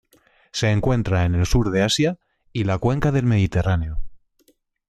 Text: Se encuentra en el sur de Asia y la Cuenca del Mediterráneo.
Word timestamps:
Se 0.51 0.71
encuentra 0.71 1.25
en 1.25 1.35
el 1.35 1.45
sur 1.45 1.69
de 1.69 1.83
Asia 1.83 2.17
y 2.53 2.63
la 2.63 2.79
Cuenca 2.79 3.11
del 3.11 3.27
Mediterráneo. 3.27 3.99